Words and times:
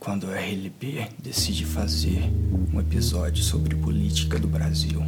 quando 0.00 0.30
a 0.32 0.36
RLP 0.36 1.08
decide 1.18 1.66
fazer 1.66 2.22
um 2.72 2.80
episódio 2.80 3.44
sobre 3.44 3.76
política 3.76 4.38
do 4.38 4.48
Brasil. 4.48 5.04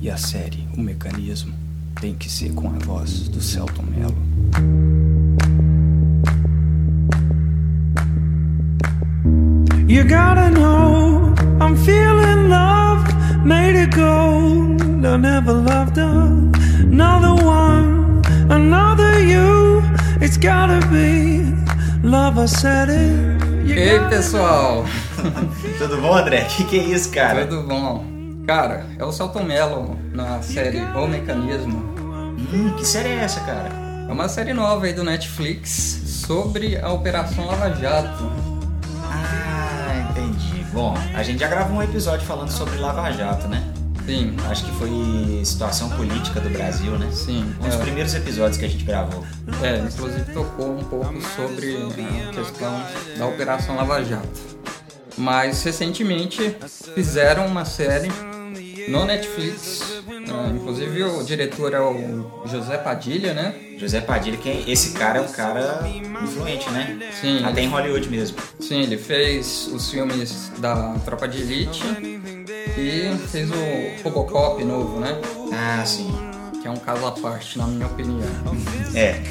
E 0.00 0.10
a 0.10 0.16
série 0.16 0.66
O 0.74 0.80
Mecanismo 0.80 1.54
tem 2.00 2.14
que 2.14 2.30
ser 2.30 2.52
com 2.54 2.68
a 2.68 2.78
voz 2.78 3.28
do 3.28 3.42
Celton 3.42 3.82
Mello. 3.82 4.16
You 9.86 10.02
gotta 10.04 10.50
know 10.50 11.34
I'm 11.60 11.76
feeling 11.76 12.48
loved, 12.48 13.14
made 13.44 13.76
it 13.76 13.94
gold. 13.94 14.82
I 15.04 15.18
never 15.18 15.52
loved 15.52 15.98
another 15.98 17.34
one, 17.44 18.22
another 18.50 19.20
you. 19.20 19.82
It's 20.22 20.38
gotta 20.38 20.80
be 20.88 21.44
love. 22.02 22.38
I 22.38 22.46
said 22.46 22.88
it. 22.88 23.35
Ei, 23.66 23.98
pessoal! 24.08 24.84
Tudo 25.78 26.00
bom, 26.00 26.14
André? 26.14 26.44
Que 26.44 26.64
que 26.64 26.78
é 26.78 26.82
isso, 26.84 27.10
cara? 27.10 27.46
Tudo 27.46 27.66
bom? 27.66 28.04
Cara, 28.46 28.86
é 28.98 29.04
o 29.04 29.10
Celton 29.12 29.42
Mello 29.42 29.98
na 30.12 30.40
série 30.40 30.80
O 30.80 31.06
Mecanismo. 31.06 31.78
Hum, 32.52 32.74
que 32.76 32.84
série 32.86 33.08
é 33.08 33.16
essa, 33.24 33.40
cara? 33.40 33.70
É 34.08 34.12
uma 34.12 34.28
série 34.28 34.52
nova 34.52 34.86
aí 34.86 34.92
do 34.92 35.02
Netflix 35.02 36.00
sobre 36.26 36.76
a 36.78 36.90
Operação 36.90 37.46
Lava 37.46 37.74
Jato. 37.74 38.30
Ah, 39.10 40.10
entendi. 40.10 40.64
Bom, 40.72 40.96
a 41.14 41.22
gente 41.22 41.40
já 41.40 41.48
gravou 41.48 41.78
um 41.78 41.82
episódio 41.82 42.24
falando 42.24 42.50
sobre 42.50 42.76
Lava 42.78 43.10
Jato, 43.10 43.48
né? 43.48 43.62
Sim, 44.06 44.36
Acho 44.48 44.64
que 44.64 44.70
foi 44.78 45.44
situação 45.44 45.90
política 45.90 46.40
do 46.40 46.48
Brasil, 46.48 46.92
né? 46.92 47.10
sim. 47.12 47.44
Um 47.60 47.66
dos 47.66 47.74
é. 47.74 47.78
primeiros 47.78 48.14
episódios 48.14 48.56
que 48.56 48.64
a 48.64 48.68
gente 48.68 48.84
gravou. 48.84 49.24
É, 49.62 49.78
inclusive 49.78 50.32
tocou 50.32 50.78
um 50.78 50.84
pouco 50.84 51.14
sobre 51.34 51.76
a 51.76 52.32
questão 52.32 52.82
da 53.18 53.26
Operação 53.26 53.74
Lava 53.74 54.04
Jato. 54.04 54.28
Mas 55.18 55.62
recentemente 55.64 56.56
fizeram 56.94 57.46
uma 57.46 57.64
série 57.64 58.10
no 58.88 59.04
Netflix. 59.04 60.02
ah, 60.08 60.52
inclusive 60.54 61.02
o 61.02 61.24
diretor 61.24 61.74
é 61.74 61.80
o 61.80 62.46
José 62.46 62.78
Padilha, 62.78 63.34
né? 63.34 63.54
José 63.78 64.00
Padilha, 64.00 64.36
que 64.36 64.64
esse 64.70 64.92
cara 64.92 65.18
é 65.18 65.22
um 65.22 65.28
cara 65.28 65.84
influente, 66.22 66.70
né? 66.70 67.10
Sim. 67.20 67.44
Até 67.44 67.62
em 67.62 67.68
Hollywood 67.68 68.08
mesmo. 68.08 68.36
Sim, 68.60 68.82
ele 68.82 68.96
fez 68.96 69.68
os 69.72 69.90
filmes 69.90 70.52
da 70.58 70.94
Tropa 71.04 71.26
de 71.26 71.40
Elite 71.42 71.82
e 72.76 73.16
fez 73.28 73.50
o 73.50 74.02
Robocop 74.02 74.62
novo, 74.64 75.00
né? 75.00 75.20
Ah, 75.52 75.84
sim. 75.84 76.10
Que 76.60 76.68
é 76.68 76.70
um 76.70 76.76
caso 76.76 77.06
à 77.06 77.12
parte, 77.12 77.58
na 77.58 77.66
minha 77.66 77.86
opinião. 77.86 78.28
É, 78.94 79.22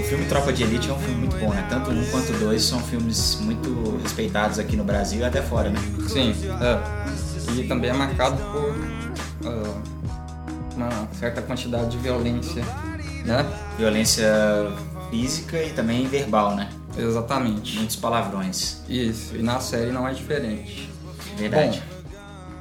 o 0.00 0.04
filme 0.04 0.24
Tropa 0.26 0.52
de 0.52 0.62
Elite 0.62 0.90
é 0.90 0.92
um 0.92 0.98
filme 0.98 1.20
muito 1.20 1.36
bom, 1.36 1.50
né? 1.50 1.66
Tanto 1.68 1.90
um 1.90 2.04
quanto 2.10 2.32
dois 2.38 2.62
são 2.62 2.80
filmes 2.80 3.38
muito 3.40 4.00
respeitados 4.02 4.58
aqui 4.58 4.76
no 4.76 4.84
Brasil 4.84 5.20
e 5.20 5.24
até 5.24 5.40
fora, 5.42 5.70
né? 5.70 5.78
Sim, 6.08 6.34
é. 6.60 7.60
E 7.60 7.64
também 7.64 7.90
é 7.90 7.92
marcado 7.92 8.36
por 8.52 8.74
ah, 9.46 9.80
uma 10.76 11.08
certa 11.12 11.42
quantidade 11.42 11.90
de 11.90 11.98
violência, 11.98 12.64
né? 13.24 13.46
Violência 13.78 14.26
física 15.10 15.62
e 15.62 15.70
também 15.70 16.06
verbal, 16.06 16.56
né? 16.56 16.70
Exatamente. 16.96 17.76
Muitos 17.76 17.96
palavrões. 17.96 18.82
Isso, 18.88 19.36
e 19.36 19.42
na 19.42 19.60
série 19.60 19.90
não 19.90 20.06
é 20.06 20.12
diferente. 20.12 20.90
Verdade. 21.36 21.82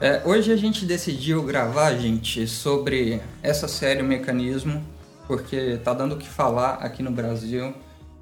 É, 0.02 0.22
hoje 0.26 0.50
a 0.50 0.56
gente 0.56 0.86
decidiu 0.86 1.44
gravar, 1.44 1.94
gente, 1.96 2.48
sobre 2.48 3.22
essa 3.44 3.68
série 3.68 4.02
O 4.02 4.06
Mecanismo, 4.06 4.82
porque 5.28 5.78
tá 5.84 5.94
dando 5.94 6.16
o 6.16 6.18
que 6.18 6.28
falar 6.28 6.76
aqui 6.76 7.04
no 7.04 7.12
Brasil. 7.12 7.74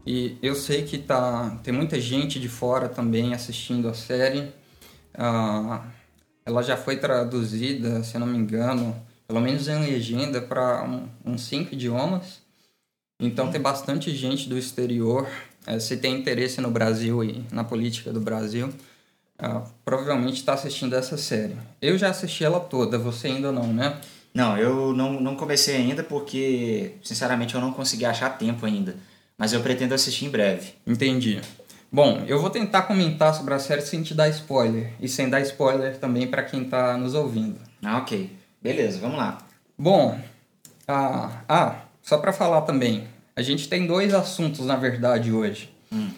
E 0.03 0.39
eu 0.41 0.55
sei 0.55 0.85
que 0.85 0.97
tá, 0.97 1.59
tem 1.63 1.71
muita 1.71 2.01
gente 2.01 2.39
de 2.39 2.49
fora 2.49 2.89
também 2.89 3.35
assistindo 3.35 3.87
a 3.87 3.93
série. 3.93 4.51
Ah, 5.13 5.85
ela 6.43 6.63
já 6.63 6.75
foi 6.75 6.97
traduzida, 6.97 8.01
se 8.03 8.15
eu 8.15 8.21
não 8.21 8.27
me 8.27 8.39
engano, 8.39 8.95
pelo 9.27 9.39
menos 9.39 9.67
em 9.67 9.79
legenda, 9.79 10.41
para 10.41 10.83
um, 10.83 11.07
uns 11.23 11.43
cinco 11.43 11.75
idiomas. 11.75 12.41
Então 13.21 13.51
tem 13.51 13.61
bastante 13.61 14.09
gente 14.15 14.49
do 14.49 14.57
exterior. 14.57 15.27
É, 15.67 15.77
se 15.77 15.97
tem 15.97 16.19
interesse 16.19 16.59
no 16.59 16.71
Brasil 16.71 17.23
e 17.23 17.45
na 17.51 17.63
política 17.63 18.11
do 18.11 18.19
Brasil, 18.19 18.73
ah, 19.39 19.63
provavelmente 19.85 20.37
está 20.37 20.53
assistindo 20.53 20.95
essa 20.95 21.17
série. 21.17 21.55
Eu 21.81 21.97
já 21.97 22.09
assisti 22.09 22.43
ela 22.43 22.59
toda, 22.59 22.97
você 22.97 23.27
ainda 23.27 23.51
não, 23.51 23.71
né? 23.71 23.99
Não, 24.33 24.57
eu 24.57 24.93
não, 24.93 25.19
não 25.19 25.35
comecei 25.35 25.75
ainda 25.75 26.03
porque, 26.03 26.93
sinceramente, 27.03 27.55
eu 27.55 27.61
não 27.61 27.73
consegui 27.73 28.05
achar 28.05 28.37
tempo 28.37 28.65
ainda. 28.65 28.95
Mas 29.37 29.53
eu 29.53 29.61
pretendo 29.61 29.93
assistir 29.93 30.25
em 30.25 30.29
breve. 30.29 30.73
Entendi. 30.85 31.41
Bom, 31.91 32.23
eu 32.27 32.39
vou 32.41 32.49
tentar 32.49 32.83
comentar 32.83 33.33
sobre 33.33 33.53
a 33.53 33.59
série 33.59 33.81
sem 33.81 34.03
te 34.03 34.13
dar 34.13 34.27
spoiler 34.29 34.93
e 34.99 35.07
sem 35.07 35.29
dar 35.29 35.41
spoiler 35.41 35.97
também 35.97 36.27
para 36.27 36.43
quem 36.43 36.63
está 36.63 36.97
nos 36.97 37.13
ouvindo. 37.13 37.59
Ah, 37.81 37.97
ok. 37.99 38.35
Beleza, 38.61 38.99
vamos 38.99 39.17
lá. 39.17 39.37
Bom, 39.77 40.19
ah, 40.87 41.43
ah 41.47 41.75
só 42.01 42.17
para 42.17 42.33
falar 42.33 42.61
também, 42.61 43.07
a 43.35 43.41
gente 43.41 43.69
tem 43.69 43.85
dois 43.85 44.13
assuntos 44.13 44.65
na 44.65 44.75
verdade 44.75 45.31
hoje. 45.31 45.73
Hum. 45.91 46.09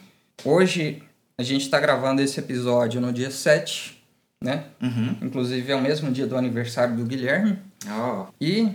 Hoje 0.43 1.03
a 1.39 1.43
gente 1.43 1.61
está 1.61 1.79
gravando 1.79 2.21
esse 2.21 2.37
episódio 2.37 2.99
no 2.99 3.13
dia 3.13 3.31
7, 3.31 3.97
né? 4.43 4.65
Uhum. 4.81 5.15
Inclusive 5.21 5.71
é 5.71 5.75
o 5.75 5.81
mesmo 5.81 6.11
dia 6.11 6.27
do 6.27 6.35
aniversário 6.35 6.97
do 6.97 7.05
Guilherme. 7.05 7.57
Ó, 7.89 8.25
E 8.41 8.67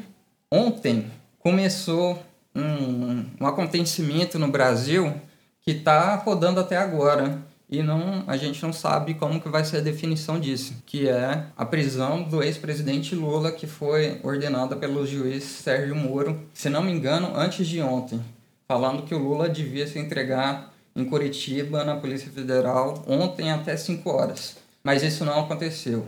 ontem 0.51 1.11
começou 1.39 2.25
um, 2.55 3.27
um 3.39 3.47
acontecimento 3.47 4.39
no 4.39 4.49
Brasil 4.49 5.13
que 5.61 5.73
está 5.73 6.15
rodando 6.15 6.59
até 6.59 6.79
agora. 6.79 7.39
E 7.69 7.83
não, 7.83 8.25
a 8.27 8.35
gente 8.39 8.63
não 8.63 8.73
sabe 8.73 9.13
como 9.13 9.43
que 9.43 9.49
vai 9.51 9.63
ser 9.63 9.77
a 9.77 9.83
definição 9.83 10.41
disso, 10.41 10.75
que 10.87 11.07
é 11.07 11.45
a 11.55 11.67
prisão 11.67 12.23
do 12.23 12.43
ex-presidente 12.43 13.15
Lula, 13.15 13.53
que 13.53 13.67
foi 13.67 14.19
ordenada 14.23 14.75
pelo 14.75 15.07
juiz 15.07 15.45
Sérgio 15.45 15.95
Moro, 15.95 16.41
se 16.55 16.71
não 16.71 16.83
me 16.83 16.93
engano, 16.93 17.31
antes 17.37 17.67
de 17.67 17.83
ontem, 17.83 18.23
falando 18.67 19.03
que 19.03 19.15
o 19.15 19.19
Lula 19.19 19.51
devia 19.51 19.87
se 19.87 19.99
entregar 19.99 20.74
em 20.97 21.05
Curitiba, 21.05 21.85
na 21.85 21.97
Polícia 21.97 22.31
Federal, 22.31 23.03
ontem 23.07 23.51
até 23.51 23.77
5 23.77 24.09
horas. 24.11 24.57
Mas 24.83 25.03
isso 25.03 25.25
não 25.25 25.41
aconteceu. 25.41 26.07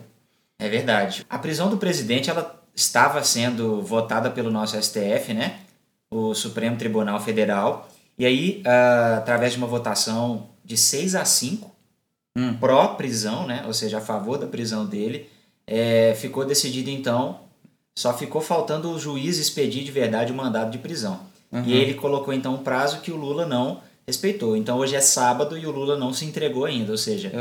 é 0.58 0.68
verdade. 0.68 1.24
A 1.28 1.38
prisão 1.38 1.68
do 1.68 1.76
presidente, 1.76 2.30
ela 2.30 2.62
estava 2.74 3.22
sendo 3.24 3.82
votada 3.82 4.30
pelo 4.30 4.50
nosso 4.50 4.80
STF, 4.80 5.32
né? 5.34 5.60
O 6.10 6.34
Supremo 6.34 6.76
Tribunal 6.76 7.18
Federal. 7.20 7.88
E 8.18 8.24
aí, 8.26 8.62
ah, 8.66 9.16
através 9.18 9.52
de 9.52 9.58
uma 9.58 9.66
votação 9.66 10.48
de 10.64 10.76
6 10.76 11.14
a 11.14 11.24
5, 11.24 11.74
Hum. 12.38 12.54
pró-prisão, 12.60 13.46
né? 13.46 13.64
Ou 13.66 13.72
seja, 13.72 13.96
a 13.96 14.00
favor 14.00 14.36
da 14.36 14.46
prisão 14.46 14.84
dele, 14.84 15.26
é, 15.66 16.14
ficou 16.14 16.44
decidido 16.44 16.90
então, 16.90 17.40
só 17.98 18.12
ficou 18.12 18.42
faltando 18.42 18.90
o 18.90 18.98
juiz 18.98 19.38
expedir 19.38 19.82
de 19.84 19.90
verdade 19.90 20.32
o 20.32 20.34
mandado 20.34 20.70
de 20.70 20.76
prisão. 20.76 21.18
Uhum. 21.50 21.64
E 21.64 21.72
ele 21.72 21.94
colocou 21.94 22.34
então 22.34 22.54
um 22.54 22.62
prazo 22.62 23.00
que 23.00 23.10
o 23.10 23.16
Lula 23.16 23.46
não 23.46 23.80
respeitou. 24.06 24.56
Então 24.56 24.78
hoje 24.78 24.94
é 24.94 25.00
sábado 25.00 25.58
e 25.58 25.66
o 25.66 25.70
Lula 25.70 25.96
não 25.98 26.12
se 26.12 26.24
entregou 26.24 26.64
ainda, 26.64 26.92
ou 26.92 26.98
seja, 26.98 27.32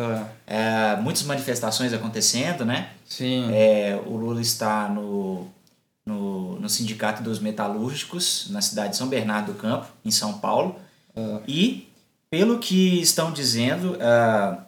É, 0.48 0.56
é, 0.56 0.96
muitas 0.98 1.24
manifestações 1.24 1.94
acontecendo, 1.94 2.66
né? 2.66 2.90
sim. 3.08 3.50
É, 3.54 4.00
o 4.06 4.18
Lula 4.18 4.42
está 4.42 4.90
no, 4.90 5.48
no, 6.06 6.60
no 6.60 6.70
Sindicato 6.70 7.22
dos 7.22 7.40
Metalúrgicos, 7.40 8.48
na 8.50 8.62
cidade 8.62 8.92
de 8.92 8.98
São 8.98 9.08
Bernardo 9.08 9.54
do 9.54 9.60
Campo, 9.60 9.88
em 10.04 10.12
São 10.12 10.40
Paulo. 10.40 10.76
E, 11.48 11.88
pelo 12.30 12.60
que 12.60 13.00
estão 13.00 13.32
dizendo, 13.32 13.98
ah, 14.02 14.66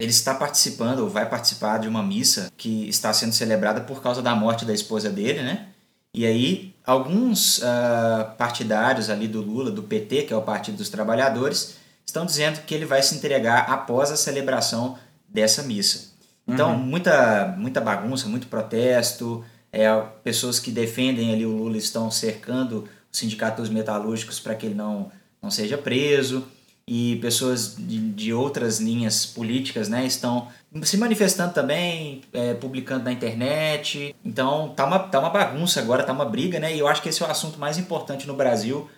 ele 0.00 0.10
está 0.10 0.34
participando, 0.34 1.00
ou 1.00 1.08
vai 1.08 1.28
participar 1.28 1.78
de 1.78 1.86
uma 1.86 2.02
missa 2.02 2.50
que 2.56 2.88
está 2.88 3.12
sendo 3.12 3.32
celebrada 3.32 3.82
por 3.82 4.02
causa 4.02 4.20
da 4.20 4.34
morte 4.34 4.64
da 4.64 4.72
esposa 4.72 5.10
dele, 5.10 5.42
né? 5.42 5.68
E 6.12 6.26
aí, 6.26 6.74
alguns 6.84 7.62
ah, 7.62 8.34
partidários 8.36 9.08
ali 9.08 9.28
do 9.28 9.40
Lula, 9.40 9.70
do 9.70 9.82
PT, 9.82 10.22
que 10.22 10.32
é 10.32 10.36
o 10.36 10.42
Partido 10.42 10.76
dos 10.76 10.88
Trabalhadores, 10.88 11.76
estão 12.04 12.26
dizendo 12.26 12.60
que 12.62 12.74
ele 12.74 12.84
vai 12.84 13.02
se 13.02 13.14
entregar 13.14 13.70
após 13.70 14.10
a 14.10 14.16
celebração 14.16 14.98
dessa 15.28 15.62
missa. 15.62 16.10
Então, 16.46 16.76
muita, 16.76 17.54
muita 17.56 17.80
bagunça, 17.80 18.28
muito 18.28 18.48
protesto, 18.48 19.44
é, 19.72 19.88
pessoas 20.24 20.58
que 20.58 20.72
defendem 20.72 21.32
ali 21.32 21.46
o 21.46 21.56
Lula 21.56 21.76
estão 21.76 22.10
cercando 22.10 22.88
o 23.12 23.16
Sindicato 23.16 23.62
dos 23.62 23.70
Metalúrgicos 23.70 24.40
para 24.40 24.56
que 24.56 24.66
ele 24.66 24.74
não, 24.74 25.12
não 25.40 25.50
seja 25.50 25.78
preso, 25.78 26.44
e 26.92 27.14
pessoas 27.22 27.76
de, 27.78 28.00
de 28.10 28.32
outras 28.32 28.80
linhas 28.80 29.24
políticas 29.24 29.88
né, 29.88 30.04
estão 30.04 30.48
se 30.82 30.96
manifestando 30.96 31.54
também, 31.54 32.22
é, 32.32 32.52
publicando 32.54 33.04
na 33.04 33.12
internet. 33.12 34.12
Então, 34.24 34.70
tá 34.70 34.84
uma, 34.84 34.98
tá 34.98 35.20
uma 35.20 35.30
bagunça 35.30 35.78
agora, 35.78 36.02
tá 36.02 36.12
uma 36.12 36.24
briga, 36.24 36.58
né? 36.58 36.74
E 36.74 36.80
eu 36.80 36.88
acho 36.88 37.00
que 37.00 37.08
esse 37.08 37.22
é 37.22 37.26
o 37.26 37.30
assunto 37.30 37.60
mais 37.60 37.78
importante 37.78 38.26
no 38.26 38.34
Brasil 38.34 38.90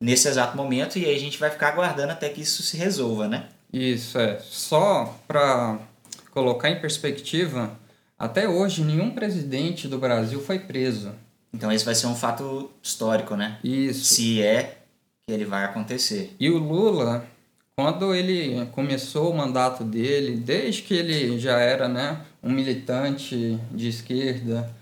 nesse 0.00 0.26
exato 0.26 0.56
momento, 0.56 0.98
e 0.98 1.04
aí 1.04 1.14
a 1.14 1.20
gente 1.20 1.38
vai 1.38 1.48
ficar 1.48 1.68
aguardando 1.68 2.12
até 2.12 2.28
que 2.28 2.40
isso 2.40 2.64
se 2.64 2.76
resolva, 2.76 3.28
né? 3.28 3.46
Isso 3.72 4.18
é. 4.18 4.40
Só 4.40 5.16
para 5.28 5.78
colocar 6.32 6.68
em 6.68 6.80
perspectiva, 6.80 7.78
até 8.18 8.48
hoje 8.48 8.82
nenhum 8.82 9.12
presidente 9.12 9.86
do 9.86 9.98
Brasil 9.98 10.42
foi 10.42 10.58
preso. 10.58 11.12
Então 11.54 11.70
esse 11.70 11.84
vai 11.84 11.94
ser 11.94 12.08
um 12.08 12.16
fato 12.16 12.72
histórico, 12.82 13.36
né? 13.36 13.58
Isso. 13.62 14.04
Se 14.04 14.42
é 14.42 14.78
que 15.24 15.32
ele 15.32 15.44
vai 15.44 15.64
acontecer. 15.64 16.34
E 16.38 16.50
o 16.50 16.58
Lula 16.58 17.24
quando 17.76 18.14
ele 18.14 18.64
começou 18.72 19.30
o 19.30 19.36
mandato 19.36 19.84
dele, 19.84 20.38
desde 20.38 20.80
que 20.80 20.94
ele 20.94 21.38
já 21.38 21.58
era 21.58 21.86
né, 21.86 22.22
um 22.42 22.50
militante 22.50 23.60
de 23.70 23.88
esquerda, 23.88 24.74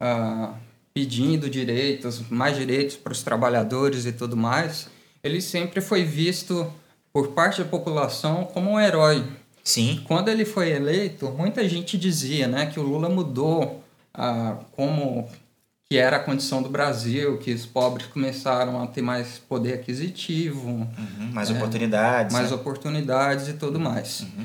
uh, 0.00 0.54
pedindo 0.94 1.50
direitos, 1.50 2.22
mais 2.30 2.56
direitos 2.56 2.96
para 2.96 3.12
os 3.12 3.22
trabalhadores 3.22 4.06
e 4.06 4.12
tudo 4.12 4.34
mais, 4.34 4.88
ele 5.22 5.42
sempre 5.42 5.82
foi 5.82 6.04
visto 6.04 6.72
por 7.12 7.28
parte 7.28 7.62
da 7.62 7.68
população 7.68 8.46
como 8.46 8.70
um 8.70 8.80
herói. 8.80 9.22
Sim. 9.62 10.02
Quando 10.08 10.28
ele 10.28 10.46
foi 10.46 10.70
eleito, 10.70 11.28
muita 11.28 11.68
gente 11.68 11.98
dizia 11.98 12.48
né, 12.48 12.64
que 12.64 12.80
o 12.80 12.82
Lula 12.82 13.10
mudou 13.10 13.84
uh, 14.16 14.64
como 14.72 15.28
que 15.90 15.96
era 15.96 16.18
a 16.18 16.20
condição 16.20 16.62
do 16.62 16.68
Brasil, 16.68 17.38
que 17.38 17.50
os 17.52 17.64
pobres 17.64 18.06
começaram 18.08 18.82
a 18.82 18.86
ter 18.86 19.00
mais 19.00 19.38
poder 19.38 19.72
aquisitivo, 19.72 20.68
uhum, 20.68 21.30
mais 21.32 21.50
é, 21.50 21.54
oportunidades, 21.54 22.32
mais 22.34 22.50
né? 22.50 22.56
oportunidades 22.56 23.48
e 23.48 23.54
tudo 23.54 23.80
mais. 23.80 24.20
Uhum. 24.20 24.44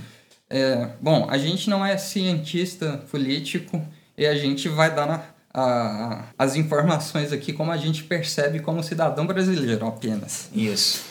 É, 0.49 0.89
bom, 1.01 1.27
a 1.29 1.37
gente 1.37 1.69
não 1.69 1.85
é 1.85 1.97
cientista 1.97 3.03
político 3.11 3.85
e 4.17 4.25
a 4.25 4.35
gente 4.35 4.69
vai 4.69 4.95
dar 4.95 5.05
na, 5.05 5.23
a, 5.53 6.23
as 6.37 6.55
informações 6.55 7.33
aqui 7.33 7.51
como 7.51 7.71
a 7.71 7.77
gente 7.77 8.03
percebe 8.05 8.59
como 8.59 8.81
cidadão 8.81 9.27
brasileiro 9.27 9.85
apenas. 9.85 10.49
Isso. 10.55 11.03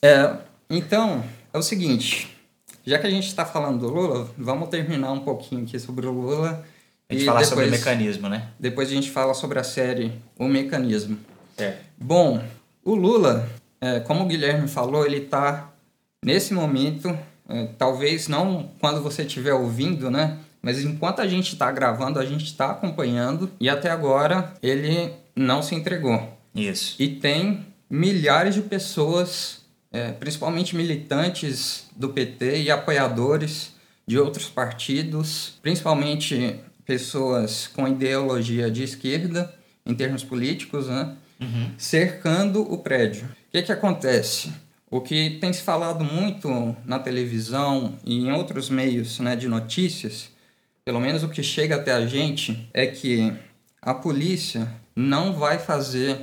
É, 0.00 0.36
então, 0.70 1.24
é 1.52 1.58
o 1.58 1.62
seguinte, 1.62 2.36
já 2.86 3.00
que 3.00 3.06
a 3.06 3.10
gente 3.10 3.26
está 3.26 3.44
falando 3.44 3.80
do 3.80 3.88
Lula, 3.88 4.30
vamos 4.38 4.68
terminar 4.68 5.10
um 5.10 5.20
pouquinho 5.20 5.64
aqui 5.64 5.78
sobre 5.80 6.06
o 6.06 6.12
Lula 6.12 6.64
a 7.16 7.18
gente 7.18 7.22
e 7.22 7.26
depois, 7.26 7.48
sobre 7.48 7.66
o 7.66 7.70
mecanismo, 7.70 8.28
né? 8.28 8.48
Depois 8.58 8.88
a 8.88 8.94
gente 8.94 9.10
fala 9.10 9.34
sobre 9.34 9.58
a 9.58 9.64
série 9.64 10.12
O 10.38 10.48
Mecanismo. 10.48 11.18
É. 11.58 11.76
Bom, 11.98 12.42
o 12.84 12.94
Lula, 12.94 13.48
é, 13.80 14.00
como 14.00 14.24
o 14.24 14.26
Guilherme 14.26 14.68
falou, 14.68 15.06
ele 15.06 15.18
está 15.18 15.72
nesse 16.24 16.54
momento, 16.54 17.16
é, 17.48 17.68
talvez 17.78 18.28
não 18.28 18.70
quando 18.80 19.02
você 19.02 19.22
estiver 19.22 19.54
ouvindo, 19.54 20.10
né? 20.10 20.38
Mas 20.62 20.82
enquanto 20.84 21.20
a 21.20 21.26
gente 21.26 21.54
está 21.54 21.70
gravando, 21.72 22.18
a 22.18 22.24
gente 22.24 22.44
está 22.44 22.70
acompanhando 22.70 23.50
e 23.58 23.68
até 23.68 23.90
agora 23.90 24.54
ele 24.62 25.12
não 25.34 25.62
se 25.62 25.74
entregou. 25.74 26.38
Isso. 26.54 26.94
E 26.98 27.08
tem 27.08 27.66
milhares 27.90 28.54
de 28.54 28.62
pessoas, 28.62 29.62
é, 29.90 30.12
principalmente 30.12 30.76
militantes 30.76 31.90
do 31.96 32.10
PT 32.10 32.62
e 32.62 32.70
apoiadores 32.70 33.72
de 34.06 34.18
outros 34.18 34.48
partidos, 34.48 35.54
principalmente 35.62 36.60
pessoas 36.92 37.66
com 37.68 37.88
ideologia 37.88 38.70
de 38.70 38.82
esquerda, 38.82 39.50
em 39.86 39.94
termos 39.94 40.22
políticos, 40.22 40.88
né? 40.88 41.16
Uhum. 41.40 41.70
cercando 41.78 42.60
o 42.60 42.78
prédio. 42.78 43.24
O 43.24 43.50
que, 43.50 43.62
que 43.62 43.72
acontece? 43.72 44.52
O 44.90 45.00
que 45.00 45.38
tem 45.40 45.50
se 45.54 45.62
falado 45.62 46.04
muito 46.04 46.76
na 46.84 46.98
televisão 46.98 47.98
e 48.04 48.18
em 48.18 48.30
outros 48.30 48.68
meios 48.68 49.18
né, 49.20 49.34
de 49.34 49.48
notícias, 49.48 50.30
pelo 50.84 51.00
menos 51.00 51.22
o 51.22 51.30
que 51.30 51.42
chega 51.42 51.76
até 51.76 51.92
a 51.92 52.06
gente, 52.06 52.68
é 52.74 52.86
que 52.86 53.32
a 53.80 53.94
polícia 53.94 54.70
não 54.94 55.32
vai 55.32 55.58
fazer 55.58 56.18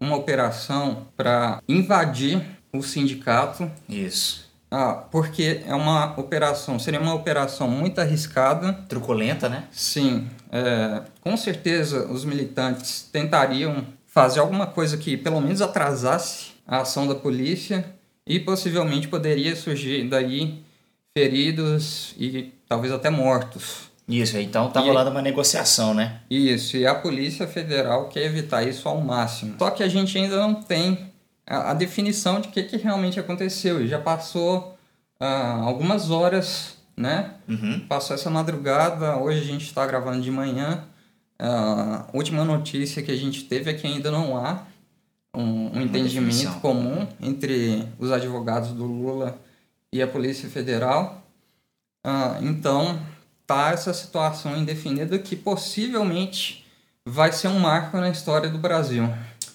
uma 0.00 0.16
operação 0.16 1.06
para 1.16 1.62
invadir 1.68 2.44
o 2.72 2.82
sindicato. 2.82 3.70
Isso. 3.88 4.47
Ah, 4.70 4.92
porque 5.10 5.62
é 5.66 5.74
uma 5.74 6.18
operação, 6.18 6.78
seria 6.78 7.00
uma 7.00 7.14
operação 7.14 7.68
muito 7.68 8.00
arriscada. 8.00 8.72
Truculenta, 8.88 9.48
né? 9.48 9.64
Sim. 9.70 10.28
É, 10.52 11.02
com 11.20 11.36
certeza 11.36 12.06
os 12.06 12.24
militantes 12.24 13.08
tentariam 13.10 13.86
fazer 14.06 14.40
alguma 14.40 14.66
coisa 14.66 14.96
que 14.96 15.16
pelo 15.16 15.40
menos 15.40 15.62
atrasasse 15.62 16.52
a 16.66 16.80
ação 16.80 17.06
da 17.06 17.14
polícia 17.14 17.84
e 18.26 18.38
possivelmente 18.38 19.08
poderia 19.08 19.56
surgir 19.56 20.06
daí 20.08 20.62
feridos 21.16 22.14
e 22.18 22.52
talvez 22.68 22.92
até 22.92 23.08
mortos. 23.08 23.88
Isso, 24.08 24.38
então 24.38 24.70
tá 24.70 24.80
rolando 24.80 25.10
uma 25.10 25.20
negociação, 25.20 25.92
né? 25.92 26.20
Isso, 26.30 26.78
e 26.78 26.86
a 26.86 26.94
Polícia 26.94 27.46
Federal 27.46 28.08
quer 28.08 28.24
evitar 28.24 28.62
isso 28.62 28.88
ao 28.88 29.00
máximo. 29.02 29.56
Só 29.58 29.70
que 29.70 29.82
a 29.82 29.88
gente 29.88 30.16
ainda 30.16 30.36
não 30.36 30.54
tem 30.54 31.10
a, 31.48 31.70
a 31.70 31.74
definição 31.74 32.40
de 32.40 32.48
o 32.48 32.50
que, 32.52 32.62
que 32.62 32.76
realmente 32.76 33.18
aconteceu. 33.18 33.82
E 33.82 33.88
já 33.88 33.98
passou 33.98 34.78
uh, 35.20 35.24
algumas 35.64 36.10
horas, 36.10 36.76
né? 36.96 37.34
Uhum. 37.48 37.80
Passou 37.88 38.14
essa 38.14 38.28
madrugada, 38.28 39.16
hoje 39.16 39.40
a 39.40 39.44
gente 39.44 39.64
está 39.64 39.86
gravando 39.86 40.20
de 40.20 40.30
manhã. 40.30 40.84
Uh, 41.40 42.04
a 42.08 42.10
última 42.12 42.44
notícia 42.44 43.02
que 43.02 43.10
a 43.10 43.16
gente 43.16 43.44
teve 43.44 43.70
é 43.70 43.74
que 43.74 43.86
ainda 43.86 44.10
não 44.10 44.36
há 44.36 44.64
um, 45.34 45.78
um 45.78 45.80
entendimento 45.80 46.34
definição. 46.34 46.60
comum 46.60 47.06
entre 47.20 47.86
os 47.98 48.10
advogados 48.10 48.70
do 48.70 48.84
Lula 48.84 49.38
e 49.92 50.02
a 50.02 50.06
Polícia 50.06 50.48
Federal. 50.48 51.24
Uh, 52.04 52.44
então, 52.44 53.00
tá 53.46 53.70
essa 53.70 53.94
situação 53.94 54.56
indefinida 54.56 55.18
que 55.18 55.34
possivelmente 55.34 56.66
vai 57.04 57.32
ser 57.32 57.48
um 57.48 57.58
marco 57.58 57.96
na 57.96 58.10
história 58.10 58.50
do 58.50 58.58
Brasil. 58.58 59.08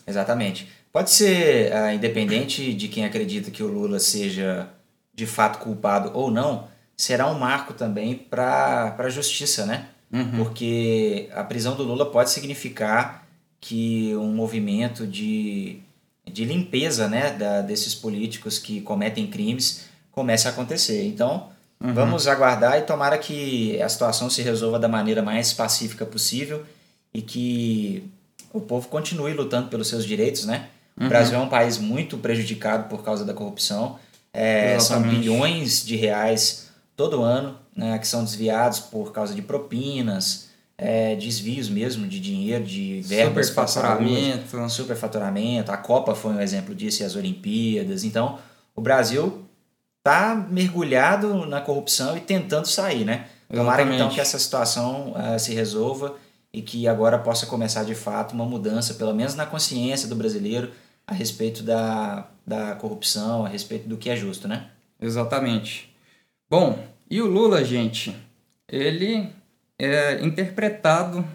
Exatamente. 0.08 0.68
Pode 0.94 1.10
ser, 1.10 1.74
uh, 1.74 1.92
independente 1.92 2.72
de 2.72 2.88
quem 2.88 3.04
acredita 3.04 3.50
que 3.50 3.64
o 3.64 3.68
Lula 3.68 3.98
seja 3.98 4.70
de 5.12 5.26
fato 5.26 5.58
culpado 5.58 6.12
ou 6.14 6.30
não, 6.30 6.68
será 6.96 7.28
um 7.32 7.38
marco 7.38 7.74
também 7.74 8.14
para 8.16 8.96
a 8.98 9.10
justiça, 9.10 9.66
né? 9.66 9.88
Uhum. 10.12 10.38
Porque 10.38 11.30
a 11.34 11.44
prisão 11.44 11.76
do 11.76 11.82
Lula 11.82 12.12
pode 12.12 12.30
significar 12.30 13.28
que 13.60 14.16
um 14.16 14.32
movimento 14.36 15.08
de, 15.08 15.80
de 16.32 16.46
limpeza 16.46 17.08
né, 17.08 17.32
da, 17.32 17.62
desses 17.62 17.96
políticos 17.96 18.60
que 18.60 18.80
cometem 18.82 19.26
crimes 19.26 19.86
comece 20.12 20.48
a 20.48 20.52
acontecer. 20.52 21.08
Então, 21.08 21.50
uhum. 21.82 21.92
vamos 21.92 22.28
aguardar 22.28 22.78
e 22.78 22.84
tomara 22.84 23.18
que 23.18 23.82
a 23.82 23.90
situação 23.90 24.30
se 24.30 24.44
resolva 24.44 24.78
da 24.78 24.88
maneira 24.88 25.24
mais 25.24 25.54
pacífica 25.54 26.06
possível 26.06 26.64
e 27.12 27.20
que 27.24 28.04
o 28.52 28.62
povo 28.62 28.88
continue 28.90 29.34
lutando 29.34 29.70
pelos 29.70 29.88
seus 29.88 30.06
direitos, 30.06 30.46
né? 30.46 30.70
Uhum. 31.00 31.08
O 31.08 31.10
Brasil 31.10 31.38
é 31.38 31.42
um 31.42 31.50
país 31.50 31.78
muito 31.78 32.18
prejudicado 32.18 32.88
por 32.90 33.04
causa 33.04 33.26
da 33.26 33.34
corrupção. 33.34 33.98
É, 34.32 34.80
são 34.80 35.02
bilhões 35.02 35.86
de 35.86 35.96
reais 35.96 36.70
todo 36.96 37.22
ano 37.22 37.58
né, 37.76 37.98
que 37.98 38.08
são 38.08 38.24
desviados 38.24 38.80
por 38.80 39.12
causa 39.12 39.34
de 39.34 39.42
propinas, 39.42 40.50
é, 40.78 41.16
desvios 41.16 41.70
mesmo 41.70 42.08
de 42.08 42.20
dinheiro, 42.20 42.64
de 42.64 43.02
verbas 43.02 43.48
superfaturamento. 43.48 44.70
superfaturamento. 44.70 45.72
A 45.72 45.78
Copa 45.78 46.16
foi 46.16 46.34
um 46.34 46.42
exemplo 46.42 46.74
disso 46.74 47.04
e 47.04 47.06
as 47.06 47.16
Olimpíadas. 47.16 48.04
Então, 48.04 48.40
o 48.76 48.82
Brasil 48.82 49.44
está 50.00 50.36
mergulhado 50.50 51.46
na 51.46 51.62
corrupção 51.62 52.18
e 52.18 52.20
tentando 52.20 52.68
sair, 52.68 53.06
né? 53.06 53.28
Tomara 53.54 53.84
então 53.84 54.10
que 54.10 54.20
essa 54.20 54.40
situação 54.40 55.14
uh, 55.14 55.40
se 55.40 55.54
resolva 55.54 56.16
e 56.54 56.62
que 56.62 56.88
agora 56.88 57.18
possa 57.18 57.48
começar 57.48 57.84
de 57.84 57.96
fato 57.96 58.34
uma 58.34 58.46
mudança, 58.46 58.94
pelo 58.94 59.14
menos 59.14 59.34
na 59.34 59.46
consciência 59.46 60.08
do 60.08 60.16
brasileiro, 60.16 60.72
a 61.08 61.14
respeito 61.14 61.64
da, 61.64 62.28
da 62.46 62.76
corrupção, 62.76 63.46
a 63.46 63.50
respeito 63.50 63.90
do 63.90 63.98
que 63.98 64.10
é 64.10 64.16
justo, 64.16 64.48
né? 64.48 64.68
Exatamente. 65.02 65.94
Bom, 66.50 66.78
e 67.10 67.22
o 67.22 67.26
Lula, 67.26 67.66
gente, 67.66 68.16
ele 68.70 69.28
é 69.80 70.24
interpretado 70.24 71.26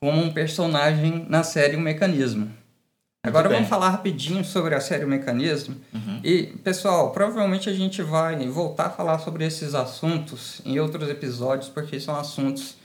como 0.00 0.22
um 0.22 0.32
personagem 0.32 1.26
na 1.28 1.42
série 1.42 1.76
O 1.76 1.80
Mecanismo. 1.80 2.50
Agora 3.22 3.48
vamos 3.48 3.68
falar 3.68 3.90
rapidinho 3.90 4.44
sobre 4.44 4.74
a 4.74 4.80
série 4.80 5.04
O 5.04 5.08
Mecanismo. 5.08 5.76
Uhum. 5.92 6.20
E, 6.22 6.44
pessoal, 6.64 7.10
provavelmente 7.10 7.68
a 7.68 7.72
gente 7.74 8.00
vai 8.00 8.46
voltar 8.46 8.86
a 8.86 8.90
falar 8.90 9.18
sobre 9.18 9.44
esses 9.44 9.74
assuntos 9.74 10.62
em 10.64 10.78
outros 10.78 11.10
episódios, 11.10 11.68
porque 11.68 11.98
são 11.98 12.14
assuntos 12.14 12.77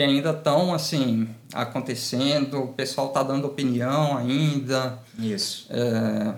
que 0.00 0.04
ainda 0.04 0.30
estão 0.30 0.72
assim 0.72 1.28
acontecendo, 1.52 2.62
o 2.62 2.68
pessoal 2.68 3.08
está 3.08 3.22
dando 3.22 3.46
opinião 3.46 4.16
ainda. 4.16 4.98
Isso. 5.18 5.66
É, 5.68 6.34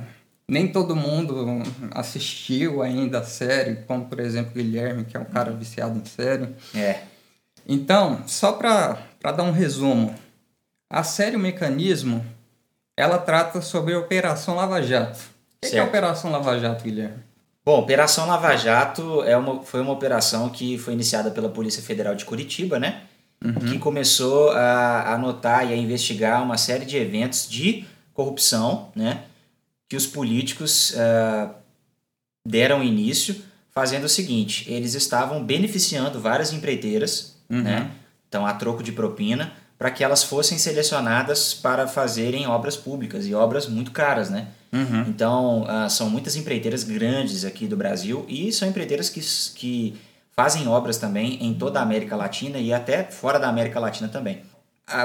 nem 0.48 0.66
todo 0.66 0.96
mundo 0.96 1.62
assistiu 1.92 2.82
ainda 2.82 3.20
a 3.20 3.24
série, 3.24 3.76
como 3.86 4.06
por 4.06 4.18
exemplo 4.18 4.50
o 4.50 4.54
Guilherme, 4.56 5.04
que 5.04 5.16
é 5.16 5.20
um 5.20 5.24
cara 5.24 5.52
viciado 5.52 5.96
em 5.96 6.04
série. 6.04 6.48
É. 6.74 7.02
Então, 7.64 8.24
só 8.26 8.50
para 8.50 8.98
dar 9.22 9.44
um 9.44 9.52
resumo, 9.52 10.12
a 10.90 11.04
série 11.04 11.36
O 11.36 11.38
Mecanismo, 11.38 12.26
ela 12.96 13.16
trata 13.16 13.62
sobre 13.62 13.94
a 13.94 13.98
Operação 14.00 14.56
Lava 14.56 14.82
Jato. 14.82 15.20
O 15.64 15.70
que 15.70 15.76
é 15.76 15.78
a 15.78 15.84
Operação 15.84 16.32
Lava 16.32 16.58
Jato, 16.58 16.82
Guilherme? 16.82 17.22
Bom, 17.64 17.78
Operação 17.78 18.26
Lava 18.26 18.56
Jato 18.56 19.22
é 19.22 19.36
uma, 19.36 19.62
foi 19.62 19.80
uma 19.80 19.92
operação 19.92 20.48
que 20.48 20.76
foi 20.78 20.94
iniciada 20.94 21.30
pela 21.30 21.48
Polícia 21.48 21.80
Federal 21.80 22.16
de 22.16 22.24
Curitiba, 22.24 22.80
né? 22.80 23.02
Uhum. 23.44 23.54
que 23.54 23.78
começou 23.78 24.50
a 24.50 25.14
anotar 25.14 25.68
e 25.68 25.72
a 25.72 25.76
investigar 25.76 26.42
uma 26.42 26.56
série 26.56 26.84
de 26.84 26.96
eventos 26.96 27.48
de 27.48 27.84
corrupção, 28.14 28.90
né, 28.94 29.24
que 29.88 29.96
os 29.96 30.06
políticos 30.06 30.90
uh, 30.90 31.50
deram 32.46 32.82
início, 32.82 33.36
fazendo 33.70 34.04
o 34.04 34.08
seguinte: 34.08 34.70
eles 34.70 34.94
estavam 34.94 35.42
beneficiando 35.42 36.20
várias 36.20 36.52
empreiteiras, 36.52 37.36
uhum. 37.50 37.62
né, 37.62 37.90
então 38.28 38.46
a 38.46 38.54
troco 38.54 38.82
de 38.82 38.92
propina, 38.92 39.52
para 39.78 39.90
que 39.90 40.04
elas 40.04 40.22
fossem 40.22 40.58
selecionadas 40.58 41.52
para 41.52 41.88
fazerem 41.88 42.46
obras 42.46 42.76
públicas 42.76 43.26
e 43.26 43.34
obras 43.34 43.66
muito 43.66 43.90
caras, 43.90 44.30
né? 44.30 44.48
Uhum. 44.72 45.02
Então, 45.08 45.64
ah, 45.68 45.88
são 45.88 46.08
muitas 46.08 46.36
empreiteiras 46.36 46.82
grandes 46.82 47.44
aqui 47.44 47.66
do 47.66 47.76
Brasil 47.76 48.24
e 48.28 48.50
são 48.52 48.68
empreiteiras 48.68 49.10
que, 49.10 49.20
que 49.54 50.00
fazem 50.34 50.66
obras 50.68 50.96
também 50.98 51.38
em 51.44 51.54
toda 51.54 51.78
a 51.80 51.82
América 51.82 52.16
Latina 52.16 52.58
e 52.58 52.72
até 52.72 53.04
fora 53.04 53.38
da 53.38 53.48
América 53.48 53.78
Latina 53.80 54.08
também. 54.08 54.42